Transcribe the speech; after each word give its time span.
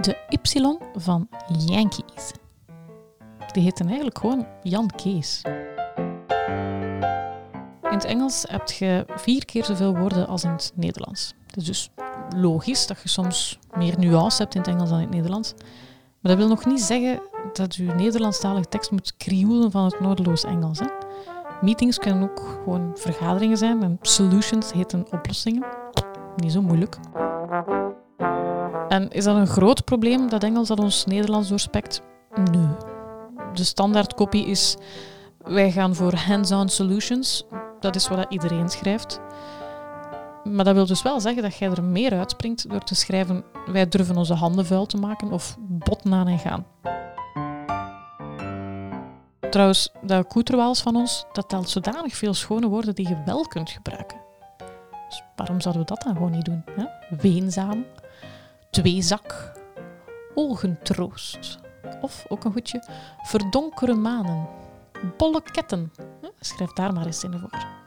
De 0.00 0.16
Y 0.28 0.76
van 0.94 1.28
Yankees. 1.66 2.32
Die 3.52 3.62
heette 3.62 3.84
eigenlijk 3.84 4.18
gewoon 4.18 4.46
Jan 4.62 4.90
Kees. 4.96 5.42
In 7.82 7.94
het 7.94 8.04
Engels 8.04 8.44
heb 8.48 8.68
je 8.68 9.04
vier 9.16 9.44
keer 9.44 9.64
zoveel 9.64 9.96
woorden 9.96 10.26
als 10.26 10.44
in 10.44 10.50
het 10.50 10.72
Nederlands. 10.74 11.34
Het 11.46 11.56
is 11.56 11.64
dus 11.64 11.90
logisch 12.36 12.86
dat 12.86 13.02
je 13.02 13.08
soms 13.08 13.58
meer 13.76 13.98
nuance 13.98 14.42
hebt 14.42 14.54
in 14.54 14.60
het 14.60 14.70
Engels 14.70 14.88
dan 14.88 14.98
in 14.98 15.04
het 15.04 15.14
Nederlands. 15.14 15.54
Maar 16.20 16.32
dat 16.32 16.36
wil 16.36 16.48
nog 16.48 16.66
niet 16.66 16.80
zeggen 16.80 17.20
dat 17.52 17.74
je 17.74 17.82
Nederlandstalige 17.82 18.68
tekst 18.68 18.90
moet 18.90 19.16
krioelen 19.16 19.70
van 19.70 19.84
het 19.84 20.00
noordeloos 20.00 20.44
Engels. 20.44 20.78
Hè. 20.78 20.86
Meetings 21.60 21.98
kunnen 21.98 22.22
ook 22.22 22.60
gewoon 22.64 22.90
vergaderingen 22.94 23.56
zijn 23.56 23.82
en 23.82 23.98
solutions 24.02 24.72
heten 24.72 25.06
oplossingen. 25.12 25.64
Niet 26.36 26.52
zo 26.52 26.62
moeilijk. 26.62 26.96
En 28.98 29.10
is 29.10 29.24
dat 29.24 29.36
een 29.36 29.46
groot 29.46 29.84
probleem 29.84 30.28
dat 30.28 30.42
Engels 30.42 30.68
dat 30.68 30.80
ons 30.80 31.04
Nederlands 31.04 31.48
doorspekt? 31.48 32.02
Nee. 32.50 32.68
De 33.54 33.64
standaardkopie 33.64 34.46
is 34.46 34.76
wij 35.38 35.70
gaan 35.70 35.94
voor 35.94 36.14
hands-on 36.14 36.68
solutions. 36.68 37.44
Dat 37.80 37.96
is 37.96 38.08
wat 38.08 38.26
iedereen 38.28 38.68
schrijft. 38.68 39.20
Maar 40.44 40.64
dat 40.64 40.74
wil 40.74 40.86
dus 40.86 41.02
wel 41.02 41.20
zeggen 41.20 41.42
dat 41.42 41.56
jij 41.56 41.70
er 41.70 41.82
meer 41.82 42.12
uitspringt 42.12 42.70
door 42.70 42.84
te 42.84 42.94
schrijven 42.94 43.44
wij 43.66 43.88
durven 43.88 44.16
onze 44.16 44.34
handen 44.34 44.66
vuil 44.66 44.86
te 44.86 44.96
maken 44.96 45.32
of 45.32 45.56
botten 45.58 46.14
aan 46.14 46.28
en 46.28 46.38
gaan. 46.38 46.66
Trouwens, 49.50 49.92
dat 50.02 50.26
koeterwaals 50.26 50.80
van 50.80 50.96
ons, 50.96 51.24
dat 51.32 51.48
telt 51.48 51.68
zodanig 51.68 52.16
veel 52.16 52.34
schone 52.34 52.68
woorden 52.68 52.94
die 52.94 53.08
je 53.08 53.22
wel 53.24 53.42
kunt 53.42 53.70
gebruiken. 53.70 54.18
Dus 55.08 55.22
waarom 55.36 55.60
zouden 55.60 55.82
we 55.82 55.88
dat 55.88 56.02
dan 56.02 56.14
gewoon 56.14 56.30
niet 56.30 56.44
doen? 56.44 56.64
Hè? 56.76 56.84
Weenzaam, 57.16 57.84
tweezak, 58.70 59.52
ogentroost. 60.34 61.58
Of, 62.00 62.24
ook 62.28 62.44
een 62.44 62.52
goedje, 62.52 62.82
verdonkere 63.22 63.94
manen, 63.94 64.48
bolle 65.16 65.42
ketten. 65.42 65.92
Schrijf 66.40 66.72
daar 66.72 66.92
maar 66.92 67.06
eens 67.06 67.24
in 67.24 67.38
voor. 67.38 67.77